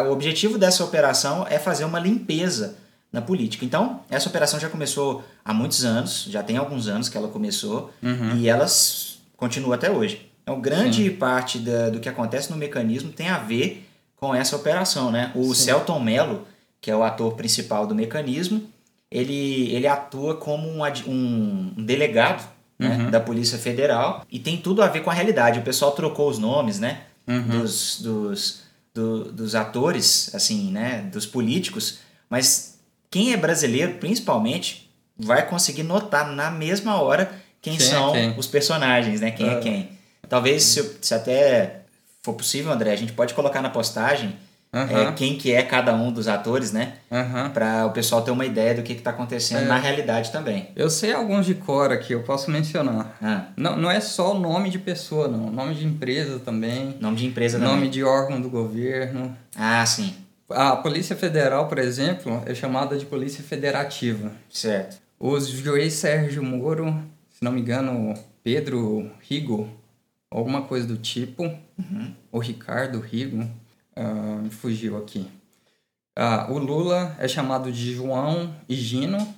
O 0.07 0.11
objetivo 0.11 0.57
dessa 0.57 0.83
operação 0.83 1.45
é 1.49 1.59
fazer 1.59 1.85
uma 1.85 1.99
limpeza 1.99 2.75
na 3.11 3.21
política. 3.21 3.63
Então, 3.63 4.01
essa 4.09 4.27
operação 4.27 4.59
já 4.59 4.69
começou 4.69 5.23
há 5.45 5.53
muitos 5.53 5.85
anos, 5.85 6.25
já 6.29 6.43
tem 6.43 6.57
alguns 6.57 6.87
anos 6.87 7.07
que 7.07 7.17
ela 7.17 7.27
começou 7.29 7.91
Uhum. 8.03 8.35
e 8.37 8.49
elas 8.49 9.19
continuam 9.37 9.73
até 9.73 9.89
hoje. 9.89 10.29
Então, 10.43 10.59
grande 10.59 11.03
Sim. 11.05 11.15
parte 11.15 11.59
da- 11.59 11.89
do 11.89 11.99
que 11.99 12.09
acontece 12.09 12.49
no 12.51 12.57
mecanismo 12.57 13.11
tem 13.11 13.29
a 13.29 13.37
ver 13.37 13.87
com 14.15 14.33
essa 14.33 14.55
operação, 14.55 15.11
né? 15.11 15.31
O 15.35 15.53
Sim. 15.53 15.65
Celton 15.65 15.99
Mello, 15.99 16.45
que 16.81 16.89
é 16.91 16.95
o 16.95 17.03
ator 17.03 17.33
principal 17.35 17.85
do 17.85 17.93
mecanismo, 17.95 18.63
ele, 19.11 19.71
ele 19.73 19.87
atua 19.87 20.35
como 20.35 20.67
um- 20.67 21.73
um 21.77 21.83
delegado 21.85 22.45
né, 22.79 22.89
Uhum. 22.97 23.11
da 23.11 23.19
Polícia 23.19 23.57
Federal 23.57 24.23
e 24.31 24.39
tem 24.39 24.57
tudo 24.57 24.81
a 24.81 24.87
ver 24.87 25.01
com 25.01 25.09
a 25.09 25.13
realidade. 25.13 25.59
O 25.59 25.63
pessoal 25.63 25.91
trocou 25.93 26.29
os 26.29 26.37
nomes, 26.37 26.79
né? 26.79 27.01
Uhum. 27.27 27.41
Dos, 27.61 27.99
dos, 28.01 28.61
do- 28.93 29.31
dos 29.31 29.55
atores, 29.55 30.33
assim, 30.35 30.71
né? 30.71 31.01
Dos 31.11 31.25
políticos, 31.25 31.99
mas 32.29 32.79
quem 33.09 33.33
é 33.33 33.37
brasileiro, 33.37 33.95
principalmente, 33.95 34.89
vai 35.17 35.47
conseguir 35.47 35.83
notar 35.83 36.31
na 36.31 36.51
mesma 36.51 37.01
hora 37.01 37.31
quem, 37.61 37.75
Quem 37.77 37.87
é 37.87 37.89
são 37.89 38.11
quem. 38.13 38.37
os 38.37 38.47
personagens, 38.47 39.21
né? 39.21 39.31
Quem 39.31 39.47
é 39.47 39.53
Ah. 39.57 39.59
quem. 39.59 39.89
Talvez, 40.29 40.63
se, 40.63 40.97
se 41.01 41.13
até 41.13 41.81
for 42.21 42.33
possível, 42.33 42.71
André, 42.71 42.91
a 42.91 42.95
gente 42.95 43.13
pode 43.13 43.33
colocar 43.33 43.61
na 43.61 43.69
postagem 43.69 44.35
é, 44.73 44.79
Aham. 44.79 45.13
quem 45.13 45.37
que 45.37 45.51
é 45.53 45.63
cada 45.63 45.93
um 45.95 46.11
dos 46.11 46.27
atores, 46.27 46.71
né? 46.71 46.93
Aham. 47.11 47.49
Para 47.51 47.85
o 47.85 47.91
pessoal 47.91 48.21
ter 48.21 48.31
uma 48.31 48.45
ideia 48.45 48.75
do 48.75 48.83
que 48.83 48.93
está 48.93 49.11
acontecendo 49.11 49.63
É. 49.63 49.65
na 49.65 49.77
realidade 49.77 50.31
também. 50.31 50.69
Eu 50.75 50.89
sei 50.89 51.13
alguns 51.13 51.45
de 51.45 51.55
cor 51.55 51.91
aqui, 51.91 52.13
eu 52.13 52.23
posso 52.23 52.51
mencionar. 52.51 53.17
Ah, 53.21 53.45
Não, 53.55 53.75
não 53.77 53.89
é 53.89 53.99
só 53.99 54.35
o 54.35 54.39
nome 54.39 54.69
de 54.69 54.77
pessoa, 54.77 55.27
não. 55.27 55.49
Nome 55.49 55.73
de 55.73 55.85
empresa 55.85 56.39
também. 56.39 56.97
nome 56.99 57.15
de 57.17 57.25
empresa 57.25 57.57
Nome 57.57 57.73
também. 57.75 57.89
de 57.89 58.03
órgão 58.03 58.39
do 58.41 58.49
governo. 58.49 59.35
Ah, 59.55 59.85
sim. 59.85 60.13
A 60.49 60.75
Polícia 60.77 61.15
Federal, 61.15 61.67
por 61.67 61.77
exemplo, 61.77 62.41
é 62.45 62.53
chamada 62.55 62.97
de 62.97 63.05
Polícia 63.05 63.43
Federativa. 63.43 64.31
Certo. 64.49 64.97
O 65.19 65.39
juiz 65.39 65.93
Sérgio 65.93 66.43
Moro, 66.43 66.85
se 67.31 67.43
não 67.43 67.51
me 67.51 67.59
engano, 67.61 68.13
Pedro 68.43 69.09
Rigo, 69.27 69.67
alguma 70.31 70.61
coisa 70.61 70.85
do 70.87 70.95
tipo, 70.97 71.43
Uhum. 71.77 72.13
ou 72.31 72.39
Ricardo 72.39 72.99
Rigo, 72.99 73.45
fugiu 74.51 74.97
aqui. 74.97 75.27
Ah, 76.15 76.47
o 76.49 76.57
Lula 76.57 77.15
é 77.19 77.27
chamado 77.27 77.71
de 77.71 77.93
João 77.93 78.53
Higino. 78.67 79.35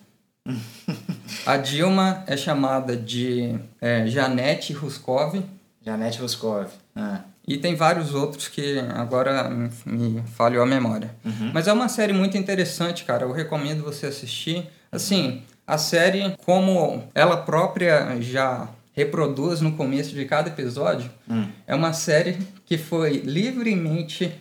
A 1.45 1.57
Dilma 1.57 2.23
é 2.27 2.35
chamada 2.37 2.95
de 2.95 3.59
é, 3.81 4.07
Janete 4.07 4.73
Ruskov. 4.73 5.41
Janete 5.85 6.19
Roscov. 6.19 6.67
Ah, 6.95 7.21
E 7.47 7.57
tem 7.57 7.75
vários 7.75 8.13
outros 8.13 8.47
que 8.47 8.79
agora 8.95 9.49
me, 9.49 9.69
me 9.85 10.21
falhou 10.35 10.63
a 10.63 10.65
memória. 10.65 11.13
Uhum. 11.25 11.51
Mas 11.53 11.67
é 11.67 11.73
uma 11.73 11.87
série 11.89 12.13
muito 12.13 12.37
interessante, 12.37 13.03
cara. 13.05 13.23
Eu 13.25 13.31
recomendo 13.31 13.83
você 13.83 14.05
assistir. 14.07 14.67
Assim, 14.91 15.43
a 15.67 15.77
série, 15.77 16.35
como 16.45 17.03
ela 17.13 17.37
própria 17.37 18.19
já 18.21 18.67
reproduz 18.93 19.61
no 19.61 19.73
começo 19.73 20.13
de 20.15 20.25
cada 20.25 20.49
episódio, 20.49 21.09
Hum. 21.29 21.47
é 21.67 21.73
uma 21.75 21.93
série 21.93 22.37
que 22.65 22.77
foi 22.77 23.17
livremente 23.19 24.31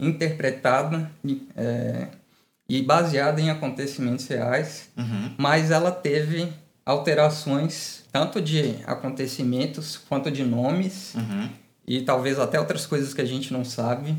interpretada 0.00 1.10
e, 1.24 1.46
é, 1.56 2.08
e 2.68 2.82
baseada 2.82 3.40
em 3.40 3.50
acontecimentos 3.50 4.26
reais, 4.28 4.88
Uhum. 4.96 5.32
mas 5.38 5.70
ela 5.70 5.90
teve 5.90 6.48
alterações 6.84 8.02
tanto 8.12 8.40
de 8.40 8.76
acontecimentos 8.86 9.96
quanto 10.08 10.30
de 10.30 10.44
nomes 10.44 11.14
Uhum. 11.14 11.48
e 11.86 12.02
talvez 12.02 12.38
até 12.38 12.58
outras 12.58 12.86
coisas 12.86 13.12
que 13.14 13.20
a 13.20 13.24
gente 13.24 13.52
não 13.52 13.64
sabe 13.64 14.16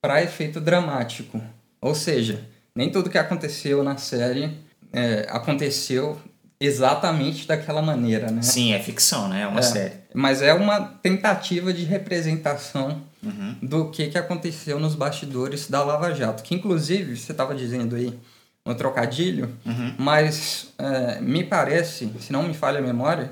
para 0.00 0.22
efeito 0.22 0.60
dramático. 0.60 1.40
Ou 1.80 1.94
seja, 1.94 2.44
nem 2.74 2.90
tudo 2.90 3.10
que 3.10 3.18
aconteceu 3.18 3.82
na 3.82 3.96
série 3.96 4.56
é, 4.92 5.26
aconteceu 5.30 6.18
exatamente 6.60 7.46
daquela 7.46 7.82
maneira, 7.82 8.30
né? 8.30 8.40
Sim, 8.42 8.72
é 8.72 8.78
ficção, 8.82 9.28
né? 9.28 9.42
É 9.42 9.46
uma 9.46 9.60
É, 9.60 9.62
série. 9.62 9.92
Mas 10.14 10.40
é 10.40 10.54
uma 10.54 10.80
tentativa 10.80 11.72
de 11.72 11.84
representação 11.84 13.02
Uhum. 13.26 13.56
do 13.62 13.90
que, 13.90 14.06
que 14.08 14.16
aconteceu 14.18 14.78
nos 14.80 14.94
bastidores 14.94 15.68
da 15.68 15.82
Lava 15.82 16.14
Jato. 16.14 16.42
Que 16.42 16.54
inclusive, 16.54 17.16
você 17.16 17.32
estava 17.32 17.54
dizendo 17.54 17.96
aí 17.96 18.16
um 18.64 18.74
trocadilho, 18.74 19.54
Uhum. 19.64 19.94
mas 19.98 20.72
é, 20.78 21.20
me 21.20 21.44
parece, 21.44 22.10
se 22.20 22.32
não 22.32 22.42
me 22.44 22.54
falha 22.54 22.78
a 22.78 22.82
memória, 22.82 23.30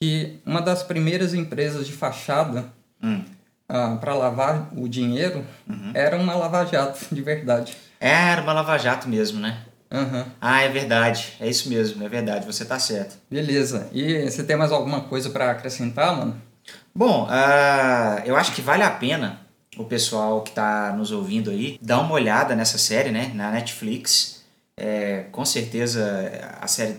que 0.00 0.38
uma 0.46 0.60
das 0.60 0.82
primeiras 0.82 1.34
empresas 1.34 1.86
de 1.86 1.92
fachada 1.92 2.66
Hum. 3.02 3.22
para 4.00 4.14
lavar 4.14 4.68
o 4.76 4.88
dinheiro 4.88 5.44
era 5.94 6.16
uma 6.16 6.34
lava-jato 6.34 7.14
de 7.14 7.22
verdade. 7.22 7.76
Era 7.98 8.42
uma 8.42 8.52
lava-jato 8.52 9.08
mesmo, 9.08 9.38
né? 9.40 9.58
Aham. 9.92 10.26
Ah, 10.40 10.62
é 10.62 10.68
verdade. 10.68 11.32
É 11.40 11.48
isso 11.48 11.68
mesmo, 11.68 12.04
é 12.04 12.08
verdade. 12.08 12.46
Você 12.46 12.64
tá 12.64 12.78
certo. 12.78 13.16
Beleza. 13.30 13.88
E 13.92 14.28
você 14.30 14.44
tem 14.44 14.56
mais 14.56 14.70
alguma 14.70 15.00
coisa 15.02 15.30
para 15.30 15.50
acrescentar, 15.50 16.16
mano? 16.16 16.40
Bom, 16.94 17.26
ah, 17.30 18.22
eu 18.24 18.36
acho 18.36 18.52
que 18.54 18.60
vale 18.60 18.82
a 18.82 18.90
pena 18.90 19.40
o 19.76 19.84
pessoal 19.84 20.42
que 20.42 20.50
está 20.50 20.92
nos 20.96 21.10
ouvindo 21.12 21.50
aí 21.50 21.78
dar 21.80 22.00
uma 22.00 22.12
olhada 22.12 22.54
nessa 22.54 22.76
série, 22.78 23.10
né? 23.10 23.30
Na 23.34 23.50
Netflix. 23.50 24.42
É, 24.76 25.26
com 25.30 25.44
certeza 25.44 26.56
a 26.60 26.66
série 26.66 26.96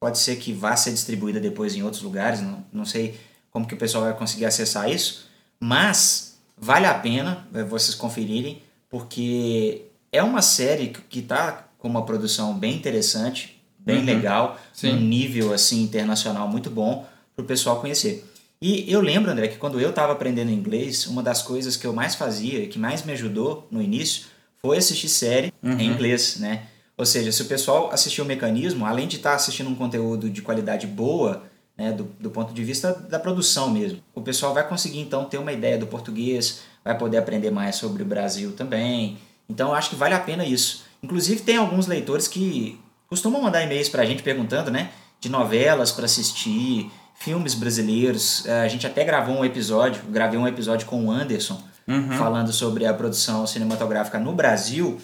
pode 0.00 0.18
ser 0.18 0.36
que 0.36 0.52
vá 0.52 0.74
ser 0.76 0.92
distribuída 0.92 1.38
depois 1.40 1.74
em 1.74 1.82
outros 1.82 2.02
lugares. 2.02 2.40
Não, 2.40 2.64
não 2.72 2.84
sei 2.84 3.18
como 3.50 3.66
que 3.66 3.74
o 3.74 3.78
pessoal 3.78 4.04
vai 4.04 4.14
conseguir 4.14 4.44
acessar 4.44 4.90
isso. 4.90 5.28
Mas 5.60 6.38
vale 6.56 6.86
a 6.86 6.94
pena 6.94 7.46
é, 7.54 7.62
vocês 7.62 7.94
conferirem, 7.94 8.62
porque 8.88 9.82
é 10.12 10.22
uma 10.22 10.42
série 10.42 10.88
que 10.88 11.20
está 11.20 11.64
com 11.78 11.88
uma 11.88 12.04
produção 12.04 12.54
bem 12.54 12.74
interessante, 12.74 13.62
bem 13.78 13.98
Uhum. 14.00 14.04
legal, 14.04 14.58
Sim. 14.72 14.92
um 14.94 15.00
nível 15.00 15.52
assim 15.52 15.82
internacional 15.82 16.48
muito 16.48 16.70
bom 16.70 17.06
para 17.34 17.44
o 17.44 17.46
pessoal 17.46 17.80
conhecer. 17.80 18.24
E 18.60 18.90
eu 18.92 19.00
lembro, 19.00 19.30
André, 19.30 19.48
que 19.48 19.56
quando 19.56 19.80
eu 19.80 19.90
estava 19.90 20.12
aprendendo 20.12 20.50
inglês, 20.50 21.06
uma 21.06 21.22
das 21.22 21.42
coisas 21.42 21.76
que 21.76 21.86
eu 21.86 21.92
mais 21.92 22.14
fazia, 22.16 22.66
que 22.66 22.78
mais 22.78 23.04
me 23.04 23.12
ajudou 23.12 23.68
no 23.70 23.80
início, 23.80 24.26
foi 24.60 24.78
assistir 24.78 25.08
série 25.08 25.52
Uhum. 25.62 25.78
em 25.78 25.86
inglês, 25.86 26.36
né? 26.40 26.62
Ou 26.96 27.06
seja, 27.06 27.30
se 27.30 27.40
o 27.42 27.44
pessoal 27.46 27.90
assistir 27.92 28.20
o 28.20 28.24
mecanismo, 28.24 28.84
além 28.84 29.06
de 29.06 29.16
estar 29.16 29.34
assistindo 29.34 29.70
um 29.70 29.74
conteúdo 29.74 30.28
de 30.28 30.42
qualidade 30.42 30.86
boa, 30.86 31.44
né, 31.76 31.92
do, 31.92 32.04
do 32.18 32.30
ponto 32.30 32.52
de 32.52 32.64
vista 32.64 32.92
da 32.92 33.20
produção 33.20 33.70
mesmo, 33.70 34.00
o 34.12 34.20
pessoal 34.20 34.52
vai 34.52 34.66
conseguir 34.68 34.98
então 34.98 35.24
ter 35.24 35.38
uma 35.38 35.52
ideia 35.52 35.78
do 35.78 35.86
português, 35.86 36.62
vai 36.84 36.98
poder 36.98 37.18
aprender 37.18 37.52
mais 37.52 37.76
sobre 37.76 38.02
o 38.02 38.06
Brasil 38.06 38.50
também. 38.52 39.16
Então 39.48 39.68
eu 39.68 39.74
acho 39.76 39.90
que 39.90 39.96
vale 39.96 40.14
a 40.14 40.18
pena 40.18 40.44
isso. 40.44 40.84
Inclusive 41.00 41.42
tem 41.42 41.56
alguns 41.56 41.86
leitores 41.86 42.26
que 42.26 42.80
costumam 43.06 43.40
mandar 43.42 43.62
e-mails 43.62 43.88
pra 43.88 44.04
gente 44.04 44.24
perguntando, 44.24 44.68
né, 44.72 44.90
de 45.20 45.28
novelas 45.28 45.92
para 45.92 46.04
assistir, 46.06 46.90
filmes 47.18 47.54
brasileiros. 47.54 48.46
Eh, 48.46 48.62
A 48.62 48.68
gente 48.68 48.86
até 48.86 49.04
gravou 49.04 49.36
um 49.36 49.44
episódio, 49.44 50.02
gravei 50.10 50.38
um 50.38 50.46
episódio 50.46 50.86
com 50.86 51.04
o 51.06 51.10
Anderson 51.10 51.60
Uhum. 51.86 52.12
falando 52.18 52.52
sobre 52.52 52.84
a 52.84 52.92
produção 52.92 53.46
cinematográfica 53.46 54.18
no 54.18 54.32
Brasil. 54.34 55.00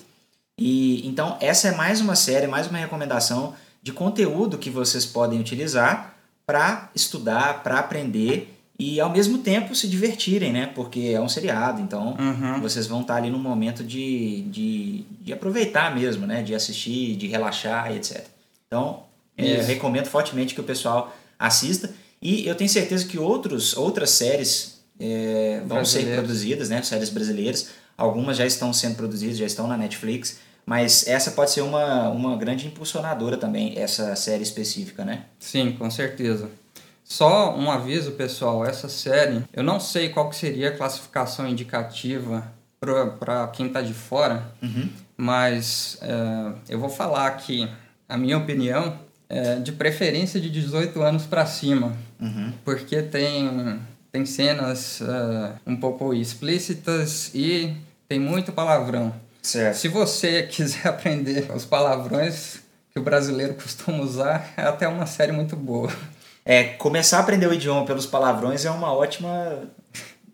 E 0.58 1.06
então 1.08 1.36
essa 1.40 1.68
é 1.68 1.72
mais 1.74 2.00
uma 2.00 2.14
série, 2.14 2.46
mais 2.46 2.66
uma 2.68 2.78
recomendação 2.78 3.54
de 3.82 3.90
conteúdo 3.92 4.58
que 4.58 4.68
vocês 4.70 5.04
podem 5.06 5.40
utilizar 5.40 6.14
para 6.46 6.90
estudar, 6.94 7.62
para 7.62 7.78
aprender 7.78 8.50
e 8.78 9.00
ao 9.00 9.08
mesmo 9.08 9.38
tempo 9.38 9.74
se 9.74 9.88
divertirem, 9.88 10.52
né? 10.52 10.66
Porque 10.74 11.12
é 11.14 11.20
um 11.20 11.28
seriado, 11.28 11.80
então 11.80 12.16
Uhum. 12.18 12.60
vocês 12.60 12.86
vão 12.86 13.00
estar 13.00 13.16
ali 13.16 13.30
num 13.30 13.38
momento 13.38 13.82
de, 13.82 14.42
de, 14.42 15.04
de 15.22 15.32
aproveitar 15.32 15.94
mesmo, 15.94 16.26
né? 16.26 16.42
De 16.42 16.54
assistir, 16.54 17.16
de 17.16 17.26
relaxar 17.28 17.90
e 17.92 17.96
etc. 17.96 18.26
Então, 18.66 19.04
é, 19.38 19.62
recomendo 19.62 20.06
fortemente 20.06 20.54
que 20.54 20.60
o 20.60 20.64
pessoal 20.64 21.16
assista. 21.38 21.90
E 22.24 22.46
eu 22.48 22.54
tenho 22.54 22.70
certeza 22.70 23.04
que 23.04 23.18
outros, 23.18 23.76
outras 23.76 24.08
séries 24.10 24.80
é, 24.98 25.60
vão 25.66 25.84
ser 25.84 26.14
produzidas, 26.14 26.70
né? 26.70 26.82
Séries 26.82 27.10
brasileiras. 27.10 27.68
Algumas 27.96 28.36
já 28.38 28.46
estão 28.46 28.72
sendo 28.72 28.96
produzidas, 28.96 29.36
já 29.36 29.44
estão 29.46 29.66
na 29.68 29.76
Netflix. 29.76 30.38
Mas 30.66 31.06
essa 31.06 31.32
pode 31.32 31.50
ser 31.50 31.60
uma, 31.60 32.08
uma 32.08 32.34
grande 32.38 32.66
impulsionadora 32.66 33.36
também, 33.36 33.78
essa 33.78 34.16
série 34.16 34.42
específica, 34.42 35.04
né? 35.04 35.26
Sim, 35.38 35.72
com 35.78 35.90
certeza. 35.90 36.48
Só 37.04 37.54
um 37.54 37.70
aviso, 37.70 38.12
pessoal, 38.12 38.64
essa 38.64 38.88
série, 38.88 39.42
eu 39.52 39.62
não 39.62 39.78
sei 39.78 40.08
qual 40.08 40.30
que 40.30 40.36
seria 40.36 40.70
a 40.70 40.76
classificação 40.76 41.46
indicativa 41.46 42.50
para 43.20 43.46
quem 43.48 43.68
tá 43.68 43.82
de 43.82 43.92
fora, 43.92 44.42
Uhum. 44.62 44.88
mas 45.18 45.98
é, 46.00 46.52
eu 46.70 46.78
vou 46.78 46.88
falar 46.88 47.26
aqui 47.26 47.68
a 48.08 48.16
minha 48.16 48.38
opinião 48.38 48.98
é 49.36 49.56
de 49.56 49.72
preferência 49.72 50.40
de 50.40 50.48
18 50.50 51.02
anos 51.02 51.26
para 51.26 51.44
cima, 51.46 51.92
Uhum. 52.20 52.52
porque 52.64 53.02
tem, 53.02 53.80
tem 54.12 54.24
cenas 54.24 55.00
é, 55.02 55.52
um 55.66 55.76
pouco 55.76 56.14
explícitas 56.14 57.30
e 57.34 57.74
tem 58.08 58.18
muito 58.20 58.52
palavrão. 58.52 59.12
Certo. 59.42 59.76
Se 59.76 59.88
você 59.88 60.44
quiser 60.50 60.86
aprender 60.88 61.50
os 61.54 61.64
palavrões 61.64 62.60
que 62.92 62.98
o 62.98 63.02
brasileiro 63.02 63.54
costuma 63.54 64.02
usar, 64.02 64.52
é 64.56 64.62
até 64.62 64.86
uma 64.86 65.06
série 65.06 65.32
muito 65.32 65.56
boa. 65.56 65.90
É, 66.44 66.64
começar 66.64 67.18
a 67.18 67.20
aprender 67.20 67.46
o 67.46 67.52
idioma 67.54 67.84
pelos 67.84 68.06
palavrões 68.06 68.64
é 68.64 68.70
uma 68.70 68.92
ótima. 68.92 69.62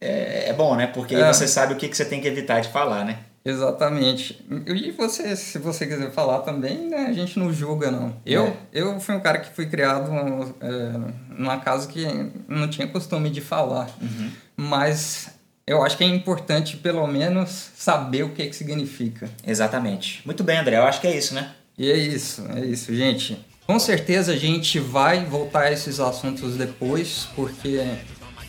É, 0.00 0.48
é 0.48 0.52
bom, 0.52 0.74
né? 0.76 0.86
Porque 0.88 1.14
aí 1.14 1.22
É. 1.22 1.32
você 1.32 1.46
sabe 1.46 1.72
o 1.72 1.76
que, 1.76 1.88
que 1.88 1.96
você 1.96 2.04
tem 2.04 2.20
que 2.20 2.28
evitar 2.28 2.60
de 2.60 2.68
falar, 2.68 3.04
né? 3.04 3.18
Exatamente. 3.44 4.44
E 4.66 4.90
você, 4.92 5.34
se 5.34 5.58
você 5.58 5.86
quiser 5.86 6.10
falar 6.10 6.40
também, 6.40 6.88
né, 6.88 7.06
a 7.08 7.12
gente 7.12 7.38
não 7.38 7.52
julga, 7.52 7.90
não. 7.90 8.14
Eu, 8.24 8.46
É. 8.46 8.56
eu 8.72 9.00
fui 9.00 9.14
um 9.14 9.20
cara 9.20 9.38
que 9.38 9.54
fui 9.54 9.66
criado 9.66 10.10
é, 10.60 11.36
numa 11.38 11.58
casa 11.58 11.88
que 11.88 12.06
não 12.46 12.68
tinha 12.68 12.86
costume 12.86 13.30
de 13.30 13.40
falar. 13.40 13.88
Uhum. 14.00 14.30
Mas 14.56 15.30
eu 15.66 15.82
acho 15.82 15.96
que 15.96 16.04
é 16.04 16.06
importante, 16.06 16.76
pelo 16.76 17.06
menos, 17.06 17.70
saber 17.76 18.24
o 18.24 18.30
que, 18.30 18.46
que 18.46 18.54
significa. 18.56 19.30
Exatamente. 19.46 20.20
Muito 20.26 20.44
bem, 20.44 20.58
André. 20.58 20.76
Eu 20.76 20.84
acho 20.84 21.00
que 21.00 21.06
é 21.06 21.16
isso, 21.16 21.34
né? 21.34 21.52
E 21.78 21.90
é 21.90 21.96
isso, 21.96 22.44
é 22.54 22.60
isso, 22.60 22.94
gente. 22.94 23.42
Com 23.66 23.78
certeza 23.78 24.32
a 24.32 24.36
gente 24.36 24.78
vai 24.78 25.24
voltar 25.24 25.60
a 25.62 25.72
esses 25.72 25.98
assuntos 26.00 26.56
depois, 26.56 27.28
porque 27.34 27.80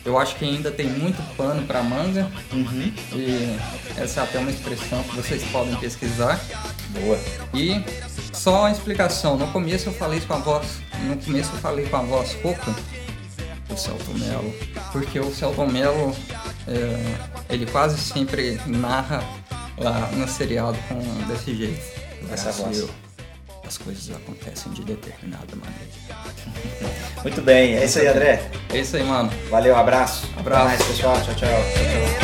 eu 0.04 0.18
acho 0.18 0.36
que 0.36 0.44
ainda 0.44 0.70
tem 0.70 0.86
muito 0.86 1.22
pano 1.36 1.62
para 1.66 1.82
manga. 1.82 2.30
Uhum. 2.52 2.92
E 3.12 3.56
essa 3.96 4.20
é 4.20 4.24
até 4.24 4.38
uma 4.38 4.50
expressão 4.50 5.02
que 5.04 5.16
vocês 5.16 5.42
podem 5.44 5.76
pesquisar. 5.76 6.40
Boa. 6.90 7.18
E 7.54 7.82
só 8.32 8.60
uma 8.60 8.72
explicação, 8.72 9.36
no 9.36 9.46
começo 9.48 9.88
eu 9.88 9.92
falei 9.92 10.20
com 10.20 10.34
a 10.34 10.38
voz, 10.38 10.66
no 11.04 11.16
começo 11.16 11.50
eu 11.52 11.58
falei 11.58 11.86
com 11.86 11.96
a 11.96 12.02
voz 12.02 12.36
rouca 12.42 12.74
do 13.68 13.76
Celton 13.76 14.14
Mello, 14.14 14.54
porque 14.90 15.18
o 15.20 15.32
Celton 15.32 15.66
Mello, 15.66 16.14
é, 16.66 17.54
ele 17.54 17.66
quase 17.66 17.98
sempre 17.98 18.60
narra 18.66 19.22
lá 19.78 20.10
no 20.12 20.28
seriado 20.28 20.78
com 20.88 20.98
desse 21.26 21.54
jeito. 21.54 22.02
Essa 22.30 22.52
voz. 22.52 22.88
As 23.72 23.78
coisas 23.78 24.14
acontecem 24.14 24.70
de 24.72 24.84
determinada 24.84 25.56
maneira. 25.56 27.22
Muito 27.22 27.40
bem. 27.40 27.74
É 27.74 27.86
isso 27.86 28.00
aí, 28.00 28.06
André. 28.06 28.50
É 28.68 28.78
isso 28.80 28.98
aí, 28.98 29.02
mano. 29.02 29.32
Valeu, 29.48 29.74
abraço. 29.74 30.28
Abraço. 30.36 30.64
Mais, 30.66 30.82
pessoal. 30.82 31.14
Tchau, 31.22 31.34
tchau. 31.34 31.48
Tchau, 31.48 32.18
tchau. 32.18 32.21